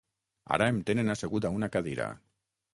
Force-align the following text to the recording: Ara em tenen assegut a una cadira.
Ara 0.57 0.69
em 0.73 0.79
tenen 0.87 1.15
assegut 1.15 1.47
a 1.47 1.53
una 1.61 1.71
cadira. 1.79 2.11